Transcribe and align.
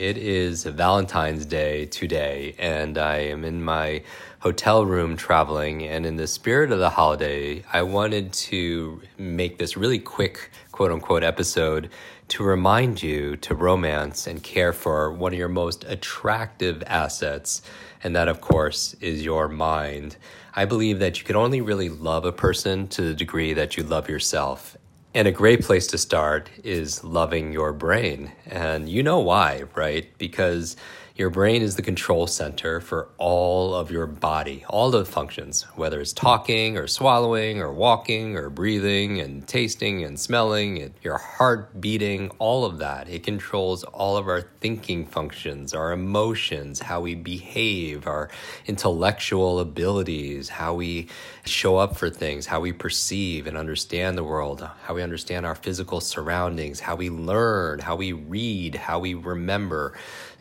It 0.00 0.16
is 0.16 0.64
Valentine's 0.64 1.44
Day 1.44 1.84
today, 1.84 2.54
and 2.58 2.96
I 2.96 3.16
am 3.16 3.44
in 3.44 3.62
my 3.62 4.02
hotel 4.38 4.86
room 4.86 5.14
traveling. 5.14 5.82
And 5.82 6.06
in 6.06 6.16
the 6.16 6.26
spirit 6.26 6.72
of 6.72 6.78
the 6.78 6.88
holiday, 6.88 7.62
I 7.70 7.82
wanted 7.82 8.32
to 8.32 9.02
make 9.18 9.58
this 9.58 9.76
really 9.76 9.98
quick, 9.98 10.52
quote 10.72 10.90
unquote, 10.90 11.22
episode 11.22 11.90
to 12.28 12.42
remind 12.42 13.02
you 13.02 13.36
to 13.36 13.54
romance 13.54 14.26
and 14.26 14.42
care 14.42 14.72
for 14.72 15.12
one 15.12 15.34
of 15.34 15.38
your 15.38 15.48
most 15.48 15.84
attractive 15.84 16.82
assets. 16.86 17.60
And 18.02 18.16
that, 18.16 18.28
of 18.28 18.40
course, 18.40 18.94
is 19.02 19.22
your 19.22 19.48
mind. 19.48 20.16
I 20.54 20.64
believe 20.64 20.98
that 21.00 21.18
you 21.18 21.26
can 21.26 21.36
only 21.36 21.60
really 21.60 21.90
love 21.90 22.24
a 22.24 22.32
person 22.32 22.88
to 22.88 23.02
the 23.02 23.14
degree 23.14 23.52
that 23.52 23.76
you 23.76 23.82
love 23.82 24.08
yourself. 24.08 24.78
And 25.12 25.26
a 25.26 25.32
great 25.32 25.62
place 25.62 25.88
to 25.88 25.98
start 25.98 26.50
is 26.62 27.02
loving 27.02 27.52
your 27.52 27.72
brain. 27.72 28.30
And 28.46 28.88
you 28.88 29.02
know 29.02 29.18
why, 29.18 29.64
right? 29.74 30.06
Because 30.18 30.76
your 31.20 31.28
brain 31.28 31.60
is 31.60 31.76
the 31.76 31.82
control 31.82 32.26
center 32.26 32.80
for 32.80 33.06
all 33.18 33.74
of 33.74 33.90
your 33.90 34.06
body, 34.06 34.64
all 34.70 34.90
the 34.90 35.04
functions, 35.04 35.64
whether 35.76 36.00
it's 36.00 36.14
talking 36.14 36.78
or 36.78 36.86
swallowing 36.86 37.60
or 37.60 37.70
walking 37.70 38.38
or 38.38 38.48
breathing 38.48 39.20
and 39.20 39.46
tasting 39.46 40.02
and 40.02 40.18
smelling, 40.18 40.94
your 41.02 41.18
heart 41.18 41.78
beating, 41.78 42.30
all 42.38 42.64
of 42.64 42.78
that. 42.78 43.06
It 43.06 43.22
controls 43.22 43.84
all 43.84 44.16
of 44.16 44.28
our 44.28 44.40
thinking 44.62 45.04
functions, 45.04 45.74
our 45.74 45.92
emotions, 45.92 46.80
how 46.80 47.02
we 47.02 47.14
behave, 47.16 48.06
our 48.06 48.30
intellectual 48.64 49.60
abilities, 49.60 50.48
how 50.48 50.72
we 50.72 51.06
show 51.44 51.76
up 51.76 51.98
for 51.98 52.08
things, 52.08 52.46
how 52.46 52.60
we 52.60 52.72
perceive 52.72 53.46
and 53.46 53.58
understand 53.58 54.16
the 54.16 54.24
world, 54.24 54.66
how 54.84 54.94
we 54.94 55.02
understand 55.02 55.44
our 55.44 55.54
physical 55.54 56.00
surroundings, 56.00 56.80
how 56.80 56.96
we 56.96 57.10
learn, 57.10 57.78
how 57.78 57.94
we 57.94 58.14
read, 58.14 58.74
how 58.74 58.98
we 58.98 59.12
remember. 59.12 59.92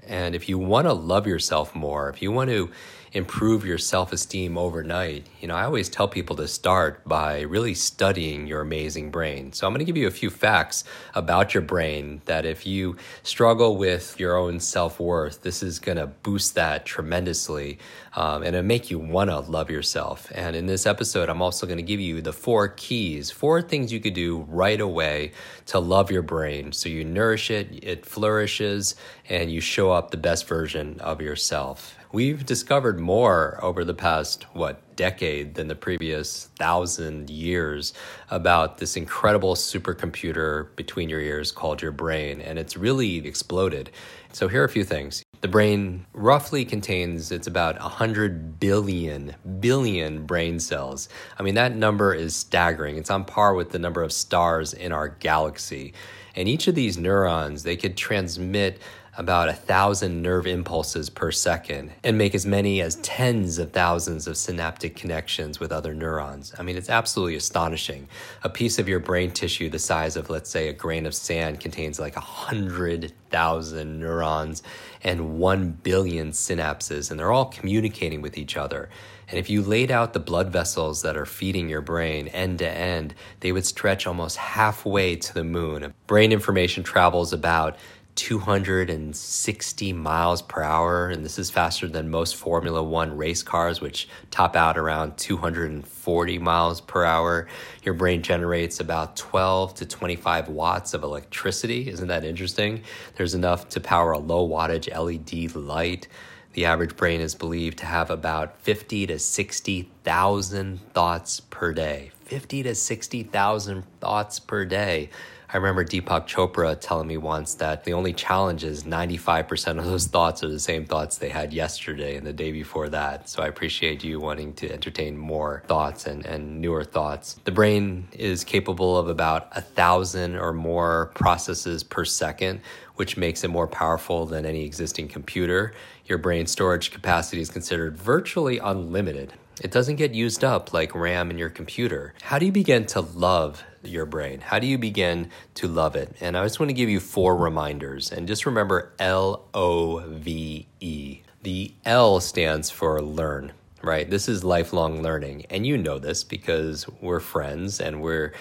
And 0.10 0.36
if 0.36 0.50
you 0.50 0.58
want 0.58 0.88
to 0.88 0.94
love 0.94 1.28
yourself 1.28 1.76
more, 1.76 2.10
if 2.10 2.22
you 2.22 2.32
want 2.32 2.50
to 2.50 2.72
improve 3.14 3.66
your 3.66 3.78
self 3.78 4.14
esteem 4.14 4.58
overnight, 4.58 5.28
you 5.40 5.48
know, 5.48 5.56
I 5.56 5.64
always 5.64 5.90
tell 5.90 6.08
people 6.08 6.36
to 6.38 6.48
start 6.48 7.08
by 7.08 7.42
really 7.42 7.74
studying 7.74 8.48
your 8.48 8.62
amazing 8.62 9.12
brain. 9.12 9.54
So 9.54 9.66
I'm 9.66 9.74
going 9.74 9.80
to 9.80 9.86
give 9.86 9.98
you 9.98 10.08
a 10.08 10.12
few 10.12 10.30
facts 10.30 10.84
about 11.16 11.54
your 11.54 11.64
brain 11.64 12.22
that 12.26 12.46
if 12.46 12.66
you 12.66 12.98
struggle 13.24 13.78
with 13.78 14.20
your 14.20 14.38
own 14.38 14.60
self 14.60 15.00
worth, 15.00 15.42
this 15.42 15.64
is 15.64 15.80
going 15.80 15.98
to 15.98 16.08
boost 16.08 16.56
that 16.56 16.86
tremendously 16.86 17.80
um, 18.16 18.44
and 18.44 18.56
it'll 18.56 18.66
make 18.66 18.90
you 18.90 19.00
want 19.00 19.30
to 19.30 19.40
love 19.40 19.70
yourself. 19.70 20.32
And 20.34 20.56
in 20.56 20.66
this 20.66 20.86
episode, 20.86 21.30
I'm 21.30 21.42
also 21.42 21.66
going 21.66 21.78
to 21.78 21.84
give 21.84 22.00
you 22.00 22.22
the 22.22 22.34
four 22.34 22.68
keys, 22.68 23.32
four 23.32 23.62
things 23.62 23.94
you 23.94 24.00
could 24.00 24.14
do 24.14 24.46
right 24.50 24.80
away 24.80 25.32
to 25.68 25.80
love 25.80 26.12
your 26.12 26.22
brain 26.22 26.72
so 26.72 26.90
you 26.90 27.04
nourish 27.04 27.52
it, 27.52 27.84
it 27.84 28.06
flourishes, 28.06 28.96
and 29.28 29.52
you 29.52 29.62
show 29.62 29.92
up 29.92 30.12
the 30.12 30.18
best 30.18 30.48
version 30.48 31.00
of 31.00 31.22
yourself. 31.22 31.99
We've 32.12 32.44
discovered 32.44 33.00
more 33.00 33.60
over 33.62 33.86
the 33.86 33.94
past, 33.94 34.48
what, 34.54 34.96
decade 34.96 35.54
than 35.54 35.68
the 35.68 35.76
previous 35.76 36.48
thousand 36.58 37.30
years 37.30 37.94
about 38.32 38.80
this 38.80 38.98
incredible 38.98 39.54
supercomputer 39.54 40.76
between 40.76 41.08
your 41.08 41.22
ears 41.22 41.52
called 41.52 41.84
your 41.84 41.92
brain, 41.92 42.42
and 42.42 42.58
it's 42.58 42.76
really 42.76 43.18
exploded. 43.28 43.92
So, 44.34 44.48
here 44.48 44.64
are 44.64 44.66
a 44.66 44.70
few 44.70 44.84
things. 44.84 45.24
The 45.42 45.48
brain 45.48 46.08
roughly 46.14 46.66
contains, 46.66 47.32
it's 47.32 47.48
about 47.48 47.80
100 47.80 48.60
billion, 48.60 49.36
billion 49.60 50.26
brain 50.26 50.60
cells. 50.60 51.10
I 51.38 51.44
mean, 51.44 51.56
that 51.56 51.76
number 51.76 52.16
is 52.16 52.36
staggering. 52.36 52.98
It's 52.98 53.12
on 53.12 53.24
par 53.24 53.54
with 53.54 53.70
the 53.70 53.80
number 53.80 54.02
of 54.02 54.12
stars 54.12 54.74
in 54.74 54.92
our 54.92 55.10
galaxy. 55.10 55.94
And 56.36 56.50
each 56.50 56.68
of 56.68 56.76
these 56.76 56.98
neurons, 56.98 57.64
they 57.64 57.78
could 57.78 57.96
transmit 57.96 58.82
about 59.18 59.50
a 59.50 59.54
thousand 59.54 60.22
nerve 60.22 60.48
impulses 60.48 61.10
per 61.10 61.32
second 61.32 61.92
and 62.04 62.18
make 62.18 62.34
as 62.34 62.46
many 62.46 62.82
as 62.82 62.96
tens 62.98 63.58
of 63.58 63.72
thousands 63.72 64.28
of 64.28 64.38
synaptic 64.38 64.96
connections 64.96 65.60
with 65.60 65.72
other 65.72 65.94
neurons. 65.94 66.54
I 66.58 66.64
mean, 66.64 66.78
it's 66.78 66.90
absolutely 66.90 67.36
astonishing. 67.36 68.08
A 68.44 68.50
piece 68.50 68.80
of 68.80 68.88
your 68.88 69.00
brain 69.00 69.32
tissue 69.32 69.70
the 69.70 69.80
size 69.80 70.16
of, 70.16 70.30
let's 70.30 70.50
say, 70.50 70.70
a 70.70 70.74
grain 70.74 71.06
of 71.06 71.16
sand 71.16 71.60
contains 71.60 72.00
like 72.00 72.16
a 72.16 72.22
hundred 72.22 73.14
thousand 73.30 74.00
neurons 74.00 74.64
and 75.04 75.38
one 75.38 75.72
billion 75.72 76.32
synapses, 76.32 77.12
and 77.12 77.20
they're 77.20 77.32
all 77.32 77.46
communicating 77.46 78.22
with 78.22 78.38
each 78.38 78.58
other. 78.58 78.90
And 79.30 79.38
if 79.38 79.50
you 79.50 79.62
laid 79.62 79.92
out 79.92 80.14
the 80.14 80.20
blood 80.20 80.50
vessels 80.52 81.04
that 81.04 81.16
are 81.16 81.26
feeding 81.26 81.70
your 81.70 81.82
brain 81.82 82.28
end 82.30 82.60
to 82.60 82.70
end, 82.70 83.14
they 83.42 83.52
would 83.52 83.66
stretch 83.66 84.08
almost 84.08 84.38
halfway 84.38 85.16
to 85.18 85.34
the 85.34 85.44
moon. 85.44 85.94
Brain 86.08 86.32
information 86.32 86.84
travels 86.84 87.32
about 87.32 87.78
260 88.20 89.94
miles 89.94 90.42
per 90.42 90.62
hour, 90.62 91.08
and 91.08 91.24
this 91.24 91.40
is 91.40 91.50
faster 91.50 91.88
than 91.88 92.10
most 92.10 92.36
Formula 92.36 92.84
One 92.84 93.16
race 93.16 93.42
cars, 93.42 93.80
which 93.80 94.10
top 94.30 94.58
out 94.58 94.78
around 94.78 95.18
240 95.18 96.38
miles 96.38 96.82
per 96.82 97.06
hour. 97.06 97.48
Your 97.84 97.94
brain 97.94 98.22
generates 98.22 98.82
about 98.82 99.16
12 99.16 99.74
to 99.76 99.86
25 99.86 100.50
watts 100.50 100.94
of 100.94 101.04
electricity. 101.04 101.90
Isn't 101.90 102.10
that 102.10 102.26
interesting? 102.26 102.84
There's 103.16 103.36
enough 103.36 103.70
to 103.70 103.80
power 103.80 104.12
a 104.12 104.20
low 104.20 104.46
wattage 104.46 104.94
LED 104.94 105.56
light. 105.56 106.10
The 106.54 106.66
average 106.66 106.98
brain 106.98 107.22
is 107.22 107.36
believed 107.36 107.78
to 107.78 107.86
have 107.86 108.10
about 108.12 108.60
50 108.60 109.08
to 109.08 109.18
60,000 109.18 110.94
thoughts 110.94 111.40
per 111.40 111.72
day. 111.72 112.12
50 112.26 112.64
to 112.64 112.76
60,000 112.76 113.84
thoughts 114.02 114.40
per 114.40 114.66
day. 114.66 115.10
I 115.52 115.58
remember 115.58 115.84
Deepak 115.84 116.28
Chopra 116.28 116.80
telling 116.80 117.08
me 117.08 117.18
once 117.18 117.56
that 117.56 117.84
the 117.84 117.94
only 117.94 118.14
challenge 118.14 118.64
is 118.64 118.84
95% 118.84 119.80
of 119.80 119.86
those 119.86 120.06
thoughts 120.06 120.44
are 120.44 120.48
the 120.48 120.60
same 120.60 120.86
thoughts 120.86 121.18
they 121.18 121.30
had 121.30 121.54
yesterday 121.54 122.18
and 122.18 122.28
the 122.28 122.34
day 122.34 122.52
before 122.52 122.88
that. 122.90 123.28
So 123.28 123.42
I 123.42 123.48
appreciate 123.48 124.04
you 124.04 124.20
wanting 124.20 124.54
to 124.56 124.72
entertain 124.72 125.18
more 125.18 125.64
thoughts 125.66 126.06
and, 126.06 126.24
and 126.24 126.62
newer 126.62 126.84
thoughts. 126.84 127.40
The 127.46 127.52
brain 127.52 128.08
is 128.12 128.44
capable 128.44 128.96
of 128.96 129.10
about 129.10 129.48
a 129.54 129.62
thousand 129.62 130.36
or 130.36 130.54
more 130.54 131.10
processes 131.16 131.84
per 131.84 132.06
second, 132.06 132.62
which 132.98 133.18
makes 133.18 133.44
it 133.44 133.48
more 133.48 133.68
powerful 133.68 134.28
than 134.28 134.46
any 134.46 134.64
existing 134.66 135.08
computer. 135.08 135.74
Your 136.06 136.20
brain 136.20 136.46
storage 136.46 136.92
capacity 136.92 137.42
is 137.42 137.50
considered 137.50 137.98
virtually 137.98 138.60
unlimited. 138.60 139.34
It 139.62 139.72
doesn't 139.72 139.98
get 139.98 140.14
used 140.14 140.44
up 140.44 140.74
like 140.74 140.96
RAM 140.96 141.32
in 141.32 141.38
your 141.38 141.50
computer. 141.50 142.14
How 142.22 142.40
do 142.40 142.46
you 142.46 142.52
begin 142.52 142.86
to 142.88 143.02
love 143.02 143.64
your 143.84 144.06
brain? 144.06 144.42
How 144.42 144.60
do 144.60 144.68
you 144.68 144.78
begin 144.78 145.30
to 145.56 145.68
love 145.68 145.96
it? 145.96 146.16
And 146.22 146.38
I 146.38 146.44
just 146.46 146.60
want 146.60 146.70
to 146.70 146.74
give 146.74 146.90
you 146.90 147.00
four 147.00 147.36
reminders. 147.36 148.12
And 148.12 148.28
just 148.28 148.46
remember 148.46 148.94
L 149.00 149.46
O 149.54 150.00
V 150.08 150.68
E. 150.80 151.22
The 151.44 151.74
L 151.86 152.20
stands 152.20 152.70
for 152.70 153.02
learn 153.02 153.54
right? 153.82 154.10
This 154.10 154.28
is 154.28 154.44
lifelong 154.44 155.02
learning. 155.02 155.46
And 155.50 155.66
you 155.66 155.78
know 155.78 156.00
this 156.00 156.24
because 156.24 156.88
we're 157.02 157.20
friends 157.20 157.80
and 157.80 158.02
we're 158.02 158.34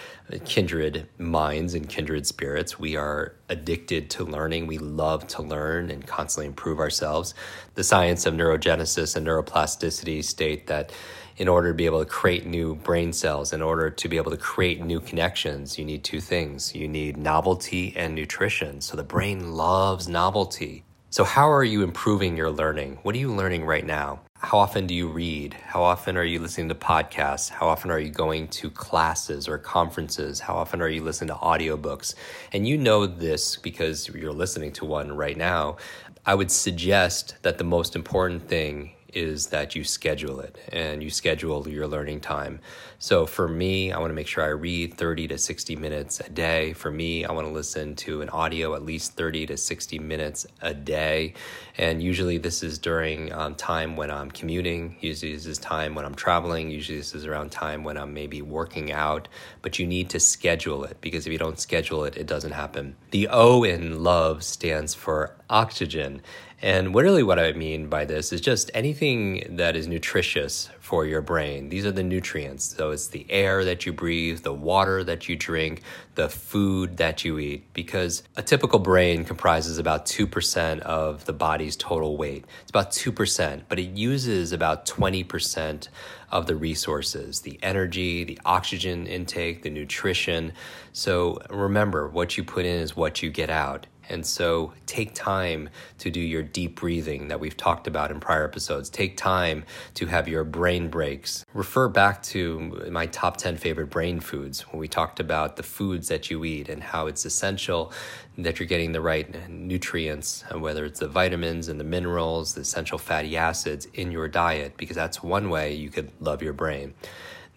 kindred 0.45 1.09
minds 1.19 1.75
and 1.75 1.89
kindred 1.89 2.27
spirits. 2.27 2.79
We 2.79 2.97
are 2.97 3.35
addicted 3.49 4.11
to 4.11 4.25
learning. 4.25 4.67
We 4.67 4.79
love 4.79 5.27
to 5.29 5.43
learn 5.43 5.91
and 5.91 6.07
constantly 6.07 6.47
improve 6.47 6.79
ourselves. 6.79 7.35
The 7.75 7.85
science 7.85 8.27
of 8.27 8.35
neurogenesis 8.35 9.17
and 9.17 9.27
neuroplasticity 9.27 10.25
state 10.25 10.67
that 10.67 10.93
in 11.37 11.47
order 11.47 11.69
to 11.69 11.75
be 11.75 11.87
able 11.87 12.01
to 12.01 12.11
create 12.11 12.47
new 12.47 12.75
brain 12.75 13.13
cells, 13.13 13.53
in 13.53 13.63
order 13.63 13.91
to 13.91 14.09
be 14.09 14.17
able 14.17 14.33
to 14.33 14.37
create 14.37 14.83
new 14.83 14.99
connections, 14.99 15.79
you 15.79 15.85
need 15.85 16.03
two 16.03 16.21
things. 16.21 16.75
You 16.75 16.89
need 16.89 17.17
novelty 17.17 17.95
and 17.97 18.15
nutrition. 18.15 18.81
So 18.81 18.97
the 18.97 19.05
brain 19.05 19.53
loves 19.55 20.09
novelty. 20.09 20.85
So, 21.11 21.25
how 21.25 21.51
are 21.51 21.65
you 21.65 21.83
improving 21.83 22.37
your 22.37 22.51
learning? 22.51 22.99
What 23.03 23.15
are 23.15 23.19
you 23.19 23.33
learning 23.33 23.65
right 23.65 23.87
now? 23.87 24.21
How 24.41 24.59
often 24.59 24.87
do 24.87 24.95
you 24.95 25.09
read? 25.09 25.55
How 25.55 25.83
often 25.83 26.17
are 26.17 26.23
you 26.23 26.39
listening 26.39 26.69
to 26.69 26.75
podcasts? 26.77 27.51
How 27.51 27.67
often 27.67 27.91
are 27.91 27.99
you 27.99 28.09
going 28.09 28.47
to 28.49 28.71
classes 28.71 29.49
or 29.49 29.59
conferences? 29.59 30.39
How 30.39 30.55
often 30.55 30.81
are 30.81 30.89
you 30.89 31.03
listening 31.03 31.29
to 31.29 31.35
audiobooks? 31.35 32.15
And 32.53 32.67
you 32.67 32.79
know 32.79 33.05
this 33.05 33.57
because 33.57 34.09
you're 34.09 34.33
listening 34.33 34.71
to 34.75 34.85
one 34.85 35.11
right 35.17 35.37
now. 35.37 35.79
I 36.25 36.37
would 36.37 36.53
suggest 36.53 37.35
that 37.43 37.59
the 37.59 37.65
most 37.65 37.97
important 37.97 38.49
thing 38.49 38.93
is 39.13 39.47
that 39.47 39.75
you 39.75 39.85
schedule 39.85 40.41
it 40.41 40.59
and 40.73 41.03
you 41.03 41.11
schedule 41.11 41.67
your 41.69 41.87
learning 41.87 42.21
time. 42.21 42.61
So 42.99 43.27
for 43.27 43.49
me, 43.49 43.93
I 43.93 43.99
want 43.99 44.11
to 44.11 44.15
make 44.15 44.27
sure 44.27 44.45
I 44.45 44.49
read 44.49 44.95
30 44.95 45.29
to 45.29 45.39
60 45.39 45.77
minutes 45.77 46.21
a 46.21 46.29
day. 46.29 46.73
For 46.73 46.91
me, 46.91 47.25
I 47.25 47.33
want 47.33 47.47
to 47.47 47.53
listen 47.53 47.95
to 47.97 48.23
an 48.23 48.29
audio 48.31 48.75
at 48.75 48.83
least 48.83 49.15
30 49.15 49.47
to 49.47 49.57
60 49.57 49.99
minutes 49.99 50.47
a 50.61 50.75
day. 50.75 51.35
And 51.77 52.03
usually 52.03 52.39
this 52.39 52.63
is 52.63 52.79
during 52.79 53.33
um, 53.33 53.55
time 53.55 53.97
when 53.97 54.11
I'm 54.11 54.31
commuting. 54.31 54.97
Usually 55.01 55.33
this 55.33 55.47
is 55.47 55.59
time 55.59 55.95
when 55.95 56.05
I'm 56.05 56.15
traveling. 56.15 56.71
Usually 56.71 56.99
this 56.99 57.15
is 57.15 57.25
around 57.25 57.51
time 57.51 57.85
when 57.85 57.97
I'm 57.97 58.13
maybe 58.13 58.43
working 58.43 58.93
out. 58.93 59.29
But 59.63 59.79
you 59.79 59.87
need 59.87 60.11
to 60.11 60.21
schedule 60.21 60.85
it 60.85 61.01
because 61.01 61.27
if 61.27 61.33
you 61.33 61.39
don't 61.39 61.59
schedule 61.59 62.05
it, 62.05 62.17
it 62.17 62.27
doesn't 62.27 62.53
happen. 62.53 62.97
The 63.11 63.29
O 63.29 63.63
in 63.63 64.03
love 64.03 64.43
stands 64.43 64.95
for 64.95 65.37
oxygen. 65.49 66.21
And 66.61 66.93
really, 66.93 67.23
what 67.23 67.39
I 67.39 67.53
mean 67.53 67.89
by 67.89 68.05
this 68.05 68.33
is 68.33 68.41
just 68.41 68.69
anything 68.75 69.57
that 69.57 69.77
is 69.77 69.87
nutritious 69.87 70.69
for 70.81 71.07
your 71.07 71.23
brain. 71.23 71.69
These 71.69 71.87
are 71.87 71.93
the 71.93 72.03
nutrients. 72.03 72.75
So 72.77 72.91
it's 72.91 73.07
the 73.07 73.27
air 73.31 73.65
that 73.65 73.87
you 73.87 73.93
breathe, 73.93 74.41
the 74.41 74.53
water 74.53 75.05
that 75.05 75.29
you 75.29 75.37
drink, 75.37 75.83
the 76.17 76.29
food 76.29 76.97
that 76.97 77.25
you 77.25 77.39
eat. 77.39 77.73
Because 77.75 78.25
a 78.37 78.43
typical 78.43 78.81
brain 78.81 79.25
comprises 79.25 79.79
about 79.79 80.07
2% 80.07 80.81
of 80.81 81.27
the 81.27 81.33
body's 81.33 81.77
total 81.77 82.17
weight. 82.17 82.45
It's 82.63 82.71
about 82.71 82.91
2%, 82.91 83.63
but 83.69 83.79
it 83.79 83.91
uses 83.91 84.51
about 84.51 84.85
20% 84.85 85.89
of 86.31 86.47
the 86.47 86.57
resources 86.57 87.41
the 87.41 87.59
energy, 87.63 88.25
the 88.25 88.39
oxygen 88.45 89.07
intake, 89.07 89.63
the 89.63 89.71
nutrition. 89.71 90.53
So 90.93 91.41
remember, 91.51 92.09
what 92.09 92.37
you 92.37 92.43
put 92.43 92.65
in 92.65 92.81
is 92.81 92.97
what 92.97 93.23
you 93.23 93.31
get 93.31 93.49
out. 93.49 93.87
And 94.09 94.25
so 94.27 94.73
take 94.87 95.15
time 95.15 95.69
to 95.99 96.11
do 96.11 96.21
your 96.21 96.43
deep 96.43 96.81
breathing 96.81 97.29
that 97.29 97.41
we've 97.41 97.57
talked 97.57 97.87
about 97.87 98.11
in 98.11 98.21
prior 98.21 98.45
episodes. 98.45 98.91
Take 98.91 99.17
time 99.17 99.65
to 99.95 100.07
have 100.07 100.29
your 100.29 100.45
brain 100.45 100.89
breaks. 100.89 101.45
Refer 101.55 101.89
back 101.89 102.23
to 102.25 102.89
my 102.91 103.07
top 103.07 103.37
10 103.37 103.57
favorite 103.57 103.91
brain 103.91 104.21
foods 104.21 104.63
when 104.73 104.81
we 104.81 104.89
talked 104.89 105.21
about 105.21 105.57
the 105.57 105.63
foods 105.63 106.09
that 106.09 106.31
you 106.31 106.45
eat 106.45 106.69
and 106.69 106.83
how 106.83 107.07
it's 107.07 107.25
essential 107.25 107.93
that 108.39 108.61
you're 108.61 108.69
getting 108.69 108.93
the 108.93 109.01
right 109.01 109.51
nutrients, 109.51 110.45
whether 110.53 110.85
it's 110.85 111.01
the 111.01 111.09
vitamins 111.09 111.69
and 111.69 111.81
the 111.81 111.85
minerals, 111.85 112.55
the 112.55 112.61
essential 112.61 112.99
fatty 112.99 113.37
acids 113.37 113.87
in 113.95 114.13
your 114.13 114.29
diet, 114.29 114.77
because 114.77 114.95
that's 114.95 115.23
one 115.23 115.51
way 115.51 115.75
you 115.75 115.91
could 115.91 116.11
love 116.21 116.43
your 116.43 116.53
brain. 116.53 116.95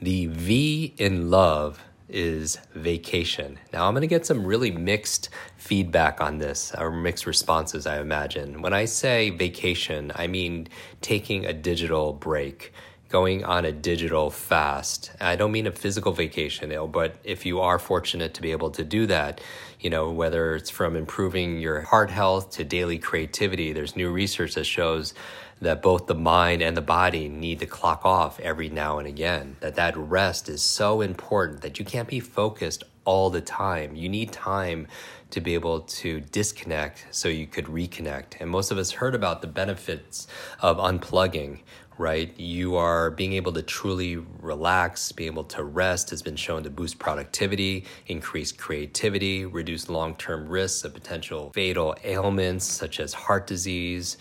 The 0.01 0.25
V 0.25 0.95
in 0.97 1.29
love 1.29 1.83
is 2.11 2.57
vacation. 2.75 3.57
Now, 3.73 3.87
I'm 3.87 3.93
going 3.93 4.01
to 4.01 4.07
get 4.07 4.25
some 4.25 4.45
really 4.45 4.71
mixed 4.71 5.29
feedback 5.57 6.21
on 6.21 6.37
this, 6.37 6.73
or 6.77 6.91
mixed 6.91 7.25
responses, 7.25 7.87
I 7.87 7.99
imagine. 7.99 8.61
When 8.61 8.73
I 8.73 8.85
say 8.85 9.29
vacation, 9.29 10.11
I 10.15 10.27
mean 10.27 10.67
taking 11.01 11.45
a 11.45 11.53
digital 11.53 12.13
break, 12.13 12.73
going 13.11 13.43
on 13.43 13.65
a 13.65 13.71
digital 13.71 14.29
fast. 14.29 15.11
I 15.19 15.35
don't 15.35 15.51
mean 15.51 15.67
a 15.67 15.71
physical 15.71 16.13
vacation, 16.13 16.73
but 16.91 17.15
if 17.23 17.45
you 17.45 17.59
are 17.59 17.77
fortunate 17.77 18.33
to 18.35 18.41
be 18.41 18.51
able 18.51 18.71
to 18.71 18.83
do 18.83 19.05
that, 19.07 19.41
you 19.79 19.89
know, 19.89 20.11
whether 20.11 20.55
it's 20.55 20.69
from 20.69 20.95
improving 20.95 21.59
your 21.59 21.81
heart 21.81 22.09
health 22.09 22.51
to 22.51 22.63
daily 22.63 22.97
creativity, 22.97 23.73
there's 23.73 23.95
new 23.95 24.09
research 24.11 24.55
that 24.55 24.63
shows 24.63 25.13
that 25.61 25.81
both 25.81 26.07
the 26.07 26.15
mind 26.15 26.61
and 26.61 26.75
the 26.75 26.81
body 26.81 27.29
need 27.29 27.59
to 27.59 27.65
clock 27.65 28.03
off 28.03 28.39
every 28.39 28.69
now 28.69 28.97
and 28.97 29.07
again 29.07 29.55
that 29.59 29.75
that 29.75 29.95
rest 29.95 30.49
is 30.49 30.61
so 30.61 31.01
important 31.01 31.61
that 31.61 31.77
you 31.77 31.85
can't 31.85 32.07
be 32.07 32.19
focused 32.19 32.83
all 33.05 33.29
the 33.29 33.41
time 33.41 33.95
you 33.95 34.09
need 34.09 34.31
time 34.31 34.87
to 35.29 35.39
be 35.39 35.53
able 35.53 35.81
to 35.81 36.19
disconnect 36.19 37.05
so 37.11 37.27
you 37.27 37.45
could 37.45 37.65
reconnect 37.65 38.39
and 38.39 38.49
most 38.49 38.71
of 38.71 38.77
us 38.77 38.91
heard 38.91 39.13
about 39.13 39.41
the 39.41 39.47
benefits 39.47 40.27
of 40.61 40.77
unplugging 40.77 41.59
right 42.01 42.37
you 42.39 42.75
are 42.75 43.11
being 43.11 43.33
able 43.33 43.53
to 43.53 43.61
truly 43.61 44.17
relax 44.41 45.11
being 45.11 45.31
able 45.31 45.43
to 45.43 45.63
rest 45.63 46.09
has 46.09 46.23
been 46.23 46.35
shown 46.35 46.63
to 46.63 46.69
boost 46.69 46.97
productivity 46.97 47.85
increase 48.07 48.51
creativity 48.51 49.45
reduce 49.45 49.87
long-term 49.87 50.49
risks 50.49 50.83
of 50.83 50.93
potential 50.93 51.51
fatal 51.53 51.95
ailments 52.03 52.65
such 52.65 52.99
as 52.99 53.13
heart 53.13 53.45
disease 53.45 54.17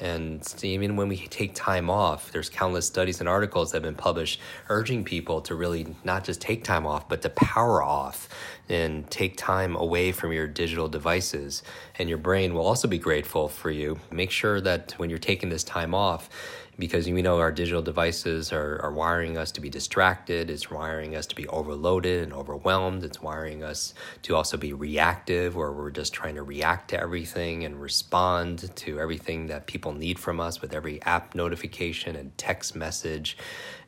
and 0.00 0.42
even 0.64 0.96
when 0.96 1.06
we 1.08 1.16
take 1.16 1.54
time 1.54 1.88
off, 1.88 2.32
there's 2.32 2.48
countless 2.48 2.86
studies 2.86 3.20
and 3.20 3.28
articles 3.28 3.70
that 3.70 3.76
have 3.76 3.82
been 3.82 3.94
published 3.94 4.40
urging 4.68 5.04
people 5.04 5.40
to 5.42 5.54
really 5.54 5.94
not 6.02 6.24
just 6.24 6.40
take 6.40 6.64
time 6.64 6.86
off, 6.86 7.08
but 7.08 7.22
to 7.22 7.30
power 7.30 7.82
off 7.82 8.28
and 8.68 9.08
take 9.10 9.36
time 9.36 9.76
away 9.76 10.10
from 10.10 10.32
your 10.32 10.48
digital 10.48 10.88
devices. 10.88 11.62
And 11.98 12.08
your 12.08 12.18
brain 12.18 12.52
will 12.54 12.66
also 12.66 12.88
be 12.88 12.98
grateful 12.98 13.48
for 13.48 13.70
you. 13.70 14.00
Make 14.10 14.32
sure 14.32 14.60
that 14.62 14.92
when 14.96 15.08
you're 15.08 15.20
taking 15.20 15.50
this 15.50 15.62
time 15.62 15.94
off, 15.94 16.30
because 16.78 17.08
we 17.08 17.20
know 17.20 17.38
our 17.38 17.52
digital 17.52 17.82
devices 17.82 18.52
are, 18.52 18.80
are 18.82 18.92
wiring 18.92 19.36
us 19.36 19.52
to 19.52 19.60
be 19.60 19.68
distracted, 19.68 20.50
it's 20.50 20.70
wiring 20.70 21.14
us 21.14 21.26
to 21.26 21.36
be 21.36 21.46
overloaded 21.48 22.22
and 22.22 22.32
overwhelmed, 22.32 23.04
it's 23.04 23.20
wiring 23.20 23.62
us 23.62 23.92
to 24.22 24.34
also 24.34 24.56
be 24.56 24.72
reactive, 24.72 25.54
where 25.54 25.70
we're 25.70 25.90
just 25.90 26.14
trying 26.14 26.34
to 26.34 26.42
react 26.42 26.88
to 26.88 26.98
everything 26.98 27.64
and 27.64 27.80
respond 27.80 28.74
to 28.74 28.98
everything 28.98 29.46
that 29.48 29.66
people 29.66 29.92
need 29.92 30.18
from 30.18 30.40
us 30.40 30.62
with 30.62 30.72
every 30.72 31.00
app 31.02 31.34
notification 31.34 32.16
and 32.16 32.36
text 32.38 32.74
message. 32.74 33.36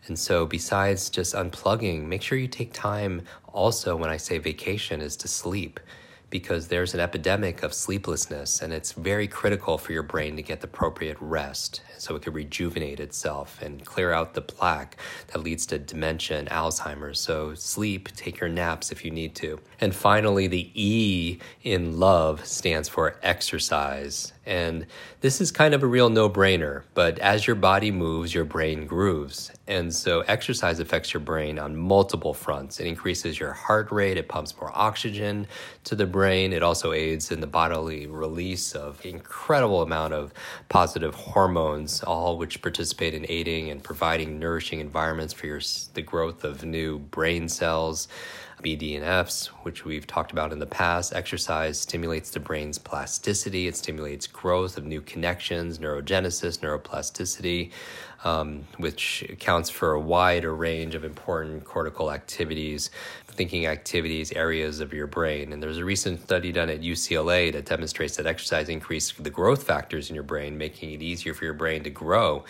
And 0.06 0.18
so, 0.18 0.44
besides 0.44 1.08
just 1.08 1.34
unplugging, 1.34 2.04
make 2.04 2.20
sure 2.20 2.36
you 2.36 2.48
take 2.48 2.74
time 2.74 3.22
also 3.48 3.96
when 3.96 4.10
I 4.10 4.18
say 4.18 4.36
vacation 4.36 5.00
is 5.00 5.16
to 5.16 5.28
sleep 5.28 5.80
because 6.34 6.66
there's 6.66 6.94
an 6.94 6.98
epidemic 6.98 7.62
of 7.62 7.72
sleeplessness 7.72 8.60
and 8.60 8.72
it's 8.72 8.90
very 8.90 9.28
critical 9.28 9.78
for 9.78 9.92
your 9.92 10.02
brain 10.02 10.34
to 10.34 10.42
get 10.42 10.60
the 10.60 10.66
appropriate 10.66 11.16
rest 11.20 11.80
so 11.96 12.16
it 12.16 12.22
can 12.22 12.32
rejuvenate 12.32 12.98
itself 12.98 13.62
and 13.62 13.86
clear 13.86 14.10
out 14.10 14.34
the 14.34 14.40
plaque 14.40 14.96
that 15.28 15.38
leads 15.38 15.64
to 15.64 15.78
dementia 15.78 16.36
and 16.36 16.48
Alzheimer's. 16.48 17.20
So 17.20 17.54
sleep, 17.54 18.08
take 18.16 18.40
your 18.40 18.48
naps 18.48 18.90
if 18.90 19.04
you 19.04 19.12
need 19.12 19.36
to. 19.36 19.60
And 19.80 19.94
finally, 19.94 20.48
the 20.48 20.72
E 20.74 21.38
in 21.62 22.00
love 22.00 22.44
stands 22.44 22.88
for 22.88 23.16
exercise. 23.22 24.32
And 24.46 24.86
this 25.20 25.40
is 25.40 25.50
kind 25.50 25.72
of 25.72 25.82
a 25.82 25.86
real 25.86 26.10
no 26.10 26.28
brainer, 26.28 26.82
but 26.92 27.18
as 27.18 27.46
your 27.46 27.56
body 27.56 27.90
moves, 27.90 28.34
your 28.34 28.44
brain 28.44 28.86
grooves. 28.86 29.50
And 29.66 29.94
so 29.94 30.20
exercise 30.22 30.80
affects 30.80 31.14
your 31.14 31.20
brain 31.20 31.58
on 31.58 31.76
multiple 31.76 32.34
fronts. 32.34 32.78
It 32.78 32.86
increases 32.86 33.40
your 33.40 33.52
heart 33.52 33.90
rate, 33.90 34.18
it 34.18 34.28
pumps 34.28 34.54
more 34.60 34.70
oxygen 34.74 35.46
to 35.84 35.94
the 35.94 36.06
brain. 36.06 36.52
It 36.52 36.62
also 36.62 36.92
aids 36.92 37.30
in 37.30 37.40
the 37.40 37.46
bodily 37.46 38.06
release 38.06 38.74
of 38.74 39.04
incredible 39.04 39.82
amount 39.82 40.12
of 40.12 40.32
positive 40.68 41.14
hormones, 41.14 42.02
all 42.02 42.36
which 42.36 42.60
participate 42.60 43.14
in 43.14 43.24
aiding 43.28 43.70
and 43.70 43.82
providing 43.82 44.38
nourishing 44.38 44.80
environments 44.80 45.32
for 45.32 45.46
your, 45.46 45.60
the 45.94 46.02
growth 46.02 46.44
of 46.44 46.64
new 46.64 46.98
brain 46.98 47.48
cells. 47.48 48.08
BDNFs, 48.64 49.48
which 49.62 49.84
we've 49.84 50.06
talked 50.06 50.32
about 50.32 50.52
in 50.52 50.58
the 50.58 50.66
past. 50.66 51.14
Exercise 51.14 51.78
stimulates 51.78 52.30
the 52.30 52.40
brain's 52.40 52.78
plasticity, 52.78 53.66
it 53.66 53.76
stimulates 53.76 54.26
growth 54.26 54.78
of 54.78 54.86
new 54.86 55.02
connections, 55.02 55.78
neurogenesis, 55.78 56.58
neuroplasticity, 56.60 57.70
um, 58.24 58.66
which 58.78 59.24
accounts 59.28 59.70
for 59.70 59.92
a 59.92 60.00
wider 60.00 60.54
range 60.54 60.94
of 60.94 61.04
important 61.04 61.64
cortical 61.64 62.10
activities, 62.10 62.90
thinking 63.28 63.66
activities, 63.66 64.32
areas 64.32 64.80
of 64.80 64.92
your 64.92 65.06
brain. 65.06 65.52
And 65.52 65.62
there's 65.62 65.78
a 65.78 65.84
recent 65.84 66.22
study 66.22 66.50
done 66.50 66.70
at 66.70 66.80
UCLA 66.80 67.52
that 67.52 67.66
demonstrates 67.66 68.16
that 68.16 68.26
exercise 68.26 68.68
increases 68.68 69.14
the 69.18 69.30
growth 69.30 69.62
factors 69.62 70.08
in 70.08 70.14
your 70.14 70.24
brain, 70.24 70.56
making 70.56 70.92
it 70.92 71.02
easier 71.02 71.34
for 71.34 71.44
your 71.44 71.54
brain 71.54 71.84
to 71.84 71.90
grow 71.90 72.44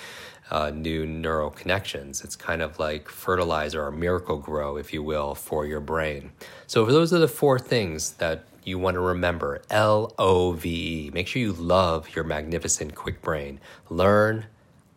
uh, 0.50 0.70
new 0.70 1.06
neural 1.06 1.50
connections. 1.50 2.22
It's 2.22 2.36
kind 2.36 2.62
of 2.62 2.78
like 2.78 3.08
fertilizer 3.08 3.84
or 3.84 3.90
Miracle-Gro, 3.90 4.76
if 4.76 4.92
you 4.92 5.02
will, 5.02 5.34
for 5.34 5.66
your 5.66 5.80
brain. 5.80 6.32
So, 6.66 6.84
those 6.84 7.12
are 7.12 7.18
the 7.18 7.28
four 7.28 7.58
things 7.58 8.12
that 8.14 8.44
you 8.64 8.78
want 8.78 8.94
to 8.94 9.00
remember 9.00 9.62
L 9.70 10.14
O 10.18 10.52
V 10.52 11.06
E. 11.06 11.10
Make 11.10 11.28
sure 11.28 11.40
you 11.40 11.52
love 11.52 12.14
your 12.14 12.24
magnificent 12.24 12.94
quick 12.94 13.20
brain. 13.22 13.60
Learn, 13.88 14.46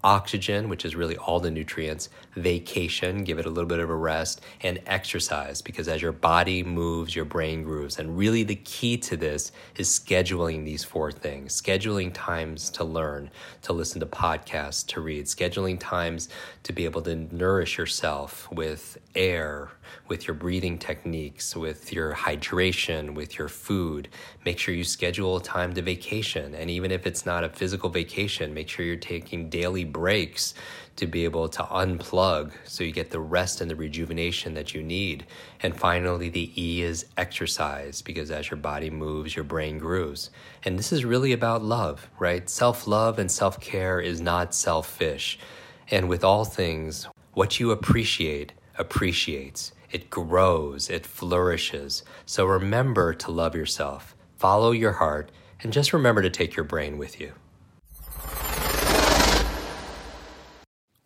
oxygen, 0.03 0.69
which 0.69 0.85
is 0.85 0.95
really 0.95 1.17
all 1.17 1.39
the 1.39 1.51
nutrients, 1.51 2.09
vacation, 2.37 3.23
give 3.23 3.39
it 3.39 3.45
a 3.45 3.49
little 3.49 3.67
bit 3.67 3.79
of 3.79 3.89
a 3.89 3.95
rest, 3.95 4.41
and 4.61 4.79
exercise, 4.85 5.61
because 5.61 5.87
as 5.87 6.01
your 6.01 6.11
body 6.11 6.63
moves, 6.63 7.15
your 7.15 7.25
brain 7.25 7.63
grooves. 7.63 7.99
And 7.99 8.17
really, 8.17 8.43
the 8.43 8.55
key 8.55 8.97
to 8.97 9.17
this 9.17 9.51
is 9.75 9.87
scheduling 9.89 10.63
these 10.63 10.83
four 10.83 11.11
things 11.11 11.59
scheduling 11.59 12.11
times 12.13 12.69
to 12.71 12.83
learn, 12.83 13.29
to 13.63 13.73
listen 13.73 13.99
to 13.99 14.05
podcasts, 14.05 14.85
to 14.87 15.01
read, 15.01 15.25
scheduling 15.25 15.79
times 15.79 16.29
to 16.63 16.73
be 16.73 16.85
able 16.85 17.01
to 17.01 17.15
nourish 17.15 17.77
yourself 17.77 18.49
with 18.51 18.97
air, 19.15 19.69
with 20.07 20.27
your 20.27 20.35
breathing 20.35 20.77
techniques, 20.77 21.55
with 21.55 21.91
your 21.91 22.13
hydration, 22.13 23.13
with 23.15 23.37
your 23.37 23.47
food. 23.47 24.07
Make 24.45 24.59
sure 24.59 24.73
you 24.73 24.83
schedule 24.83 25.39
time 25.39 25.73
to 25.73 25.81
vacation. 25.81 26.53
And 26.55 26.69
even 26.69 26.91
if 26.91 27.07
it's 27.07 27.25
not 27.25 27.43
a 27.43 27.49
physical 27.49 27.89
vacation, 27.89 28.53
make 28.53 28.69
sure 28.69 28.85
you're 28.85 28.95
taking 28.95 29.49
daily 29.49 29.83
breaks 29.83 30.53
to 30.97 31.07
be 31.07 31.23
able 31.23 31.47
to 31.47 31.63
unplug 31.63 32.51
so 32.65 32.83
you 32.83 32.91
get 32.91 33.11
the 33.11 33.19
rest 33.19 33.61
and 33.61 33.71
the 33.71 33.75
rejuvenation 33.75 34.53
that 34.55 34.73
you 34.73 34.83
need. 34.83 35.25
And 35.61 35.75
finally, 35.75 36.29
the 36.29 36.51
E 36.61 36.81
is 36.81 37.05
exercise 37.17 38.01
because 38.01 38.29
as 38.29 38.49
your 38.51 38.57
body 38.57 38.89
moves, 38.89 39.35
your 39.35 39.45
brain 39.45 39.77
grooves. 39.77 40.29
And 40.65 40.77
this 40.77 40.91
is 40.91 41.05
really 41.05 41.31
about 41.31 41.63
love, 41.63 42.09
right? 42.19 42.49
Self 42.49 42.87
love 42.87 43.19
and 43.19 43.31
self 43.31 43.59
care 43.59 44.01
is 44.01 44.19
not 44.21 44.53
selfish. 44.53 45.39
And 45.89 46.09
with 46.09 46.23
all 46.23 46.43
things, 46.43 47.07
what 47.33 47.59
you 47.59 47.71
appreciate 47.71 48.53
appreciates, 48.77 49.71
it 49.91 50.09
grows, 50.09 50.89
it 50.89 51.05
flourishes. 51.05 52.03
So 52.25 52.45
remember 52.45 53.13
to 53.13 53.31
love 53.31 53.55
yourself, 53.55 54.15
follow 54.35 54.71
your 54.71 54.93
heart, 54.93 55.31
and 55.61 55.73
just 55.73 55.93
remember 55.93 56.21
to 56.21 56.29
take 56.29 56.55
your 56.55 56.65
brain 56.65 56.97
with 56.97 57.19
you. 57.19 57.33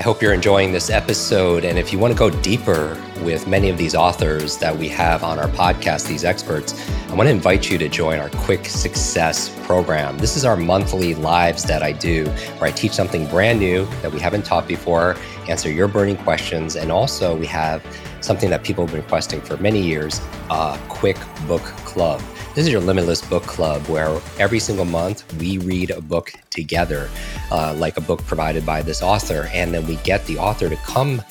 I 0.00 0.02
hope 0.02 0.22
you're 0.22 0.32
enjoying 0.32 0.72
this 0.72 0.88
episode. 0.88 1.62
And 1.62 1.78
if 1.78 1.92
you 1.92 1.98
want 1.98 2.14
to 2.14 2.18
go 2.18 2.30
deeper 2.30 2.98
with 3.22 3.46
many 3.46 3.68
of 3.68 3.76
these 3.76 3.94
authors 3.94 4.56
that 4.56 4.74
we 4.74 4.88
have 4.88 5.22
on 5.22 5.38
our 5.38 5.48
podcast, 5.48 6.08
these 6.08 6.24
experts, 6.24 6.72
I 7.10 7.14
want 7.14 7.26
to 7.26 7.30
invite 7.30 7.70
you 7.70 7.76
to 7.76 7.86
join 7.86 8.18
our 8.18 8.30
Kwik 8.30 8.64
Success 8.64 9.54
program. 9.66 10.16
This 10.16 10.38
is 10.38 10.46
our 10.46 10.56
monthly 10.56 11.14
lives 11.14 11.64
that 11.64 11.82
I 11.82 11.92
do, 11.92 12.24
where 12.56 12.70
I 12.70 12.70
teach 12.70 12.92
something 12.92 13.26
brand 13.26 13.60
new 13.60 13.84
that 14.00 14.10
we 14.10 14.20
haven't 14.20 14.46
taught 14.46 14.66
before, 14.66 15.16
answer 15.50 15.70
your 15.70 15.86
burning 15.86 16.16
questions, 16.16 16.76
and 16.76 16.90
also 16.90 17.36
we 17.36 17.44
have 17.48 17.84
something 18.22 18.48
that 18.48 18.64
people 18.64 18.86
have 18.86 18.94
been 18.94 19.02
requesting 19.02 19.42
for 19.42 19.58
many 19.58 19.82
years 19.82 20.18
a 20.48 20.80
quick 20.88 21.18
book 21.46 21.62
club. 21.84 22.22
This 22.54 22.64
is 22.64 22.72
your 22.72 22.80
Limitless 22.80 23.20
Book 23.20 23.42
Club, 23.42 23.86
where 23.86 24.18
every 24.38 24.60
single 24.60 24.86
month 24.86 25.30
we 25.38 25.58
read 25.58 25.90
a 25.90 26.00
book 26.00 26.32
together, 26.48 27.10
uh, 27.50 27.74
like 27.76 27.96
a 27.96 28.00
book 28.00 28.24
provided 28.24 28.64
by 28.64 28.82
this 28.82 29.02
author. 29.02 29.48
And 29.52 29.74
then 29.74 29.86
we 29.86 29.96
get 29.96 30.24
the 30.26 30.38
author 30.38 30.68
to 30.68 30.76
come 30.76 31.22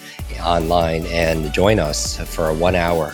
online 0.44 1.06
and 1.08 1.52
join 1.54 1.80
us 1.80 2.18
for 2.34 2.50
a 2.50 2.54
one 2.54 2.76
hour 2.76 3.14